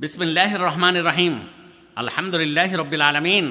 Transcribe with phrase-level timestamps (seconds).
[0.00, 1.34] বিসমিল্লাহ রহমান রহিম।
[2.02, 3.46] আলহামদুলিল্লাহ রবিল আলমিন।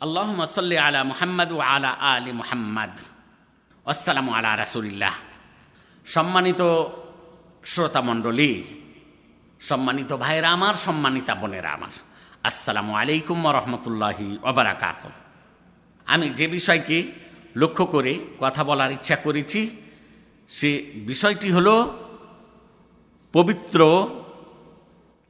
[0.00, 2.94] আল্লাহ সাল্লি আলা মুহাম্মদ ও আলা আলী মুহাম্মদ।
[3.86, 5.14] আসসালামু আলা রাসুলিল্লাহ।
[6.06, 6.62] সম্মানিত
[7.64, 8.52] শ্রোতামণ্ডলী
[9.60, 11.94] সম্মানিত ভাইরা আমার, সম্মানিতা বোনেরা আমার,
[12.48, 15.02] আসসালামু আলাইকুম রহমতুল্লাহি ওবরাকাত
[16.06, 16.98] আমি যে বিষয়কে
[17.60, 18.12] লক্ষ্য করে
[18.42, 19.60] কথা বলার ইচ্ছা করেছি,
[20.56, 20.70] সে
[21.10, 21.68] বিষয়টি হল
[23.34, 23.80] পবিত্র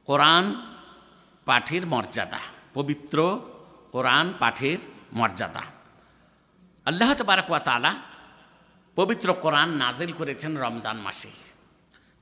[0.09, 0.45] কোরআন
[1.47, 2.41] পাঠের মর্যাদা,
[2.77, 3.17] পবিত্র
[3.91, 4.79] কোরআন পাঠের
[5.19, 5.63] মর্যাদা।
[6.85, 7.91] আল্লাহ তবারকুয়া তালা
[8.97, 11.31] পবিত্র কোরআন নাজিল করেছেন রমজান মাসে।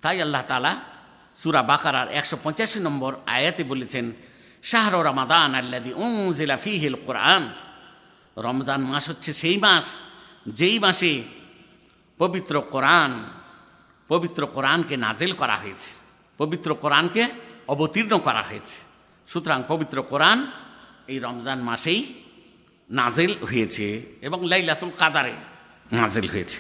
[0.04, 0.72] তাই আল্লাহ তালা
[1.36, 4.05] সুরা বাকারার একশো পঁচাশি নম্বর আয়াতে বলেছেন,
[4.63, 7.44] শাহর রমাদান আল্লাদি উজিলা ফিহিল কোরআন।
[8.48, 9.85] রমজান মাস হচ্ছে সেই মাস,
[10.60, 11.12] যেই মাসে
[12.20, 13.12] পবিত্র কোরআন,
[14.10, 15.90] পবিত্র কোরআনকে নাজেল করা হয়েছে।
[16.40, 17.24] পবিত্র কোরআনকে
[17.67, 18.76] অবতীর্ণ করা হয়েছে।
[19.27, 20.52] সুতরাং পবিত্র কোরআন
[21.07, 22.13] এই রমজান মাসেই
[22.90, 25.35] নাজেল হয়েছে এবং লাইলাতুল কাদারে
[25.93, 26.57] নাজেল হয়েছে।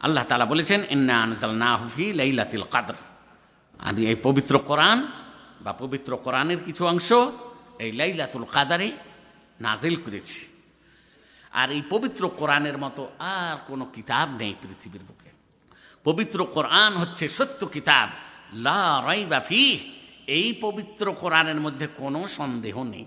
[0.00, 2.94] আল্লাহ তালা বলেছেন, ইন্না আনজাল না হুফি লাইলাতুল কাদর।
[3.78, 5.06] আমি এই পবিত্র কোরআন
[5.60, 7.12] বা পবিত্র কোরআনের কিছু অংশ
[7.78, 8.90] এই লাইলাতুল কাদারে
[9.60, 10.46] নাজেল করেছি।
[11.52, 15.30] আর এই পবিত্র কোরআনের মতো আর কোনো কিতাব নেই পৃথিবীর বুকে।
[16.04, 18.08] পবিত্র কোরআন হচ্ছে সত্য কিতাব,
[18.52, 23.06] লা রাইবা ফিহ। এই পবিত্র কোরআনের মধ্যে কোনো সন্দেহ নেই।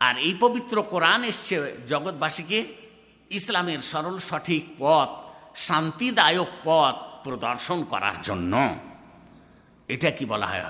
[0.00, 2.66] আর এই পবিত্র কোরআন এসছে জগৎবাসীকে
[3.30, 5.08] ইসলামের সরল সঠিক পথ,
[5.56, 8.78] শান্তিদায়ক পথ প্রদর্শন করার জন্য।
[9.88, 10.64] এটা কি বলা হয়?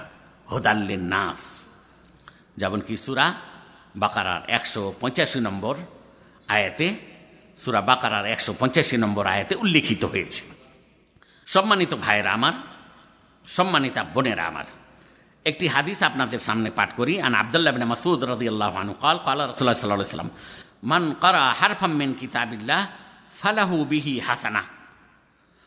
[0.50, 1.62] হোদাল্লিন নাস।
[2.56, 3.34] যেমন কি সুরা
[3.97, 5.77] বাকারার একশো পঁচাশি নম্বর
[6.48, 6.94] আয়াতে,
[7.56, 10.42] সুরা বাকারার একশো পঁচাশি নম্বর আয়াতে উল্লিখিত হয়েছে।
[11.47, 12.53] সম্মানিত ভাইয়েরা আমার,
[13.47, 14.64] সম্মানিতা বোনেরা আমার
[15.49, 19.61] একটি হাদিস আপনাদের সামনে পাঠ করি আন আবদুল্লাহ বিন মাসুদ রাদিয়াল্লাহু আনহু قال قال رسول
[19.63, 20.29] الله صلى الله عليه وسلم
[20.93, 22.81] من قرأ حرفا من كتاب الله
[23.41, 24.63] فله به حسنه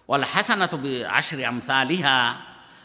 [0.09, 2.19] والحسنه بعشر امثالها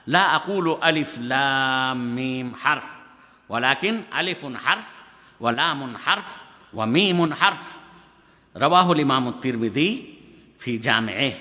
[0.08, 2.88] لا اقول الف لام ميم حرف
[3.50, 4.88] ولكن الف حرف
[5.40, 6.38] ولام حرف
[6.74, 7.64] وميم حرف
[8.58, 9.92] رواه الامام الترمذي
[10.60, 11.34] في جامعه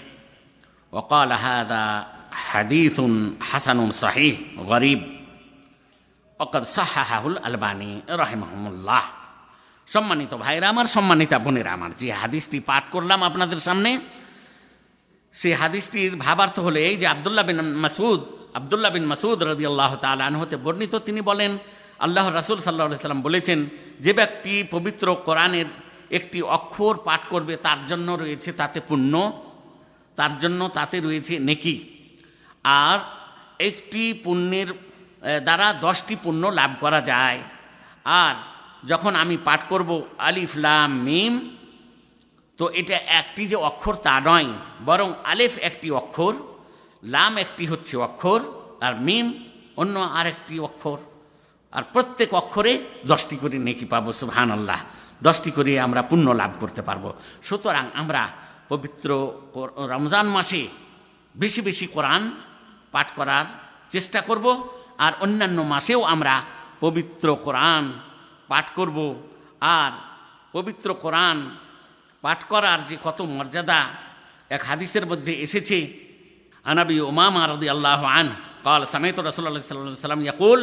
[0.92, 3.00] وقال هذا حديث
[3.40, 5.00] حسن صحيح غريب
[6.43, 7.91] অকদ সাহাহুল আলবানী,
[8.21, 9.03] রহেমাহমুল্লাহ।
[9.87, 13.91] সম্মানিত ভাইরা আমার, সম্মানিতা বোনেরা আমার, যে হাদিসটি পাঠ করলাম আপনাদের সামনে
[15.35, 18.21] সেই হাদিসটির ভাবার্থ হলে এই যে আবদুল্লাহ বিন মাসুদ
[18.59, 19.91] আবদুল্লাহ বিন মাসুদ রদি আল্লাহ
[20.41, 21.51] হতে বর্ণিত, তিনি বলেন
[22.05, 23.59] আল্লাহ রাসুল সাল্লাহ সাল্লাম বলেছেন,
[24.03, 25.67] যে ব্যক্তি পবিত্র কোরআনের
[26.17, 29.13] একটি অক্ষর পাঠ করবে, তার জন্য রয়েছে তাতে পুণ্য,
[30.17, 31.75] তার জন্য তাতে রয়েছে নেকি।
[32.85, 32.97] আর
[33.69, 34.69] একটি পুণ্যের
[35.47, 37.39] দ্বারা দশটি পুণ্য লাভ করা যায়।
[38.05, 38.35] আর
[38.85, 41.33] যখন আমি পাঠ করব আলিফ লাম মিম,
[42.59, 44.49] তো এটা একটি যে অক্ষর তা নয়,
[44.85, 46.33] বরং আলিফ একটি অক্ষর,
[47.03, 48.39] লাম একটি হচ্ছে অক্ষর,
[48.85, 49.25] আর মিম
[49.81, 50.99] অন্য আরেকটি অক্ষর।
[51.73, 52.73] আর প্রত্যেক অক্ষরে
[53.11, 54.79] দশটি করে নেকি পাবো সুহান আল্লাহ
[55.27, 57.05] দশটি করে আমরা পুণ্য লাভ করতে পারব।
[57.43, 58.21] সুতরাং আমরা
[58.69, 59.09] পবিত্র
[59.93, 60.61] রমজান মাসে
[61.35, 62.31] বেশি বেশি কোরআন
[62.93, 63.45] পাঠ করার
[63.89, 64.45] চেষ্টা করব।
[64.98, 66.34] আর অন্যান্য মাসেও আমরা
[66.80, 67.84] পবিত্র কোরআন
[68.50, 68.98] পাঠ করব
[69.76, 69.92] আর
[70.54, 71.38] পবিত্র কোরআন
[72.24, 73.80] পাঠ করার যে কত মর্যাদা
[74.50, 75.78] এক হাদিসের মধ্যে এসেছে
[76.64, 78.28] আনাবি ওমামা রদি আল্লাহ আন
[78.64, 80.60] قال سمعت رسول الله صلى الله عليه وسلم يقول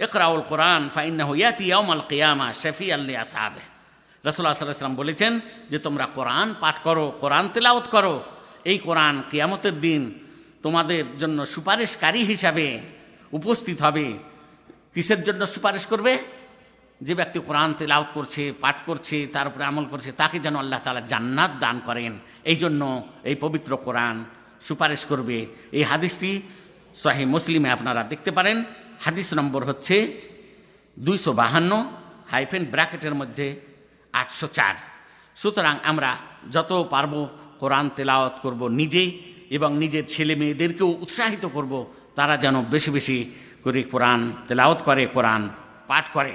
[0.00, 3.64] اقرأوا القرآن فإنه يأتي يوم القيامة شفيعا لأصحابه
[4.24, 5.32] রসুল্লাহ সাল্লাম বলেছেন
[5.70, 8.14] যে তোমরা কোরআন পাঠ করো কোরআন তেলাওত করো
[8.64, 10.02] এই কোরআন কিয়ামতের দিন
[10.64, 12.66] তোমাদের জন্য সুপারিশকারী হিসাবে
[13.31, 14.17] উপস্থিত হবে।
[14.93, 16.17] কিসের জন্য সুপারিশ করবে?
[17.01, 21.01] যে ব্যক্তি কোরআন তেলাউত করছে, পাঠ করছে, তার উপরে আমল করছে, তাকে যেন আল্লাহ তালা
[21.01, 24.25] জান্নাত দান করেন। এই জন্য এই পবিত্র কোরআন
[24.61, 26.41] সুপারিশ করবে। এই হাদিসটি
[26.95, 28.63] শাহি মুসলিমে আপনারা দেখতে পারেন।
[28.99, 30.21] হাদিস নম্বর হচ্ছে
[30.99, 31.91] দুইশো বাহান্ন
[32.31, 33.59] হাইফেন ব্র্যাকেটের মধ্যে
[34.13, 34.75] আটশো চার।
[35.35, 36.17] সুতরাং আমরা
[36.51, 37.27] যত পারব
[37.59, 39.11] কোরআন তেলাওয়াত করব নিজে
[39.49, 43.17] এবং নিজের ছেলে মেয়েদেরকেও উৎসাহিত করব তারা যেন বেশি বেশি
[43.63, 45.41] করে কোরআন তেলাওত করে, কোরআন
[45.89, 46.33] পাঠ করে।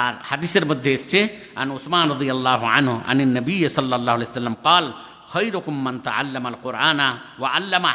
[0.00, 1.18] আর হাদিসের মধ্যে এসছে,
[1.60, 4.84] আন উসমান রদি আল্লাহ আনহ আনিন নবী সাল্লাহ সাল্লাম কাল
[5.32, 7.08] হই রকম মান্তা আল্লামাল কোরআনা
[7.40, 7.92] ও আল্লামা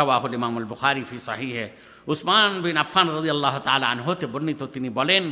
[0.00, 1.66] রওয়াহুল ইমামুল বুখারি ফি সাহিহে।
[2.12, 5.24] উসমান বিন আফান রদি আল্লাহ তালা আনহতে বর্ণিত তিনি বলেন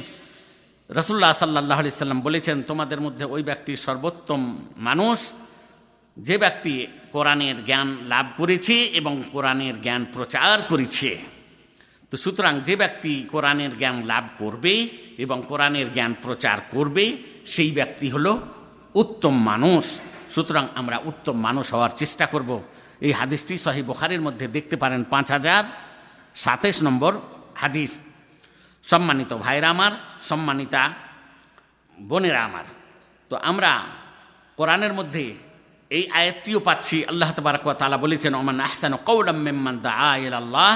[0.99, 4.41] রসুল্লাহ সাল্লাহ সাল্লাম বলেছেন, তোমাদের মধ্যে ওই ব্যক্তি সর্বোত্তম
[4.89, 5.19] মানুষ
[6.17, 11.19] যে ব্যক্তি কোরআনের জ্ঞান লাভ করেছে এবং কোরআনের জ্ঞান প্রচার করেছে,
[12.11, 14.89] তো সুতরাং যে ব্যক্তি কোরআনের জ্ঞান লাভ করবে
[15.19, 17.17] এবং কোরআনের জ্ঞান প্রচার করবে,
[17.47, 18.33] সেই ব্যক্তি হলো
[18.95, 19.85] উত্তম মানুষ।
[20.35, 22.63] সুতরাং আমরা উত্তম মানুষ হওয়ার চেষ্টা করব।
[23.01, 25.65] এই হাদিসটি সহি বোখারের মধ্যে দেখতে পারেন পাঁচ হাজার
[26.35, 27.13] সাতাইশ নম্বর
[27.55, 28.03] হাদিস।
[28.83, 30.93] সম্মানিত ভাইরা আমার, সম্মানিতা
[32.01, 32.65] বোনেরা আমার,
[33.31, 33.87] তো আমরা
[34.57, 35.35] কোরআনের মধ্যে
[35.96, 39.93] এই আয়াতটিও পাচ্ছি। আল্লাহ তবারক তালা বলেছেন, ওমান আহসান কৌলাম মেম্মান দা
[40.43, 40.73] আল্লাহ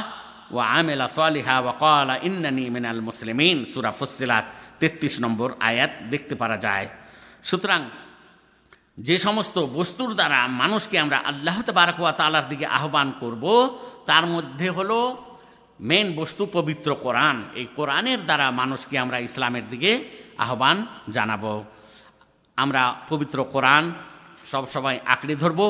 [0.55, 4.47] ও আমেলা সালিহা ওয়া কালা ইন্নানি মিনাল মুসলিমিন। সুরা ফুসিলাত
[4.81, 6.87] তেত্রিশ নম্বর আয়াত দেখতে পারা যায়।
[7.49, 7.81] সুতরাং
[9.07, 13.45] যে সমস্ত বস্তুর দ্বারা মানুষকে আমরা আল্লাহ তবারকুয়া তালার দিকে আহ্বান করব,
[14.09, 14.99] তার মধ্যে হলো
[15.89, 19.93] মেন বস্তু পবিত্র কোরআন। এই কোরআনের দ্বারা মানুষকে আমরা ইসলামের দিকে
[20.45, 20.77] আহ্বান
[21.17, 21.45] জানাব।
[22.59, 23.85] আমরা পবিত্র কোরআন
[24.51, 25.61] সব সময় আঁকড়ে ধরব।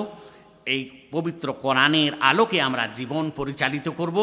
[0.67, 4.19] এই পবিত্র কোরআনের আলোকে আমরা জীবন পরিচালিত করব।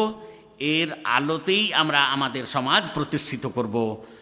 [0.58, 3.76] এর আলোতেই আমরা আমাদের সমাজ প্রতিষ্ঠিত করব।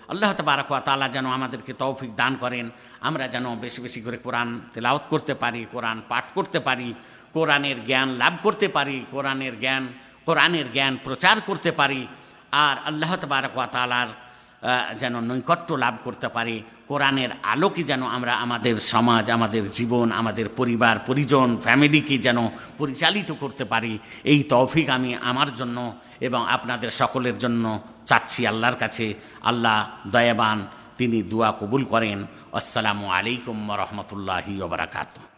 [0.08, 2.70] আল্লাহ তবারকা তালা যেন আমাদেরকে তৌফিক দান করেন।
[3.00, 6.88] আমরা যেন বেশি বেশি করে কোরআন তেলাওত করতে পারি, কোরআন পাঠ করতে পারি,
[7.32, 9.84] কোরআনের জ্ঞান লাভ করতে পারি, কোরআনের জ্ঞান
[10.26, 12.06] কোরআনের জ্ঞান প্রচার করতে পারি।
[12.52, 14.08] আর আল্লাহ তবারকা তালার
[15.00, 16.56] যেন নৈকট্য লাভ করতে পারি।
[16.88, 22.38] কোরআনের আলোকে যেন আমরা আমাদের সমাজ, আমাদের জীবন, আমাদের পরিবার, পরিজন, ফ্যামিলিকে যেন
[22.78, 23.92] পরিচালিত করতে পারি।
[24.32, 25.78] এই তৌফিক আমি আমার জন্য
[26.20, 27.64] এবং আপনাদের সকলের জন্য
[28.06, 29.06] চাচ্ছি আল্লাহর কাছে।
[29.50, 29.78] আল্লাহ
[30.14, 30.58] দয়াবান,
[30.98, 32.18] তিনি দোয়া কবুল করেন।
[32.52, 35.33] আসসালামু আলাইকুম রহমতুল্লাহি ওবরাকাতু